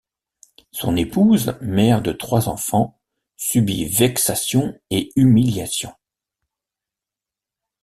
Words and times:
Son 0.71 0.95
épouse, 0.95 1.59
mère 1.61 2.01
de 2.01 2.11
trois 2.11 2.49
enfants, 2.49 2.99
subit 3.37 3.85
vexations 3.85 4.73
et 4.89 5.11
humiliations. 5.15 5.93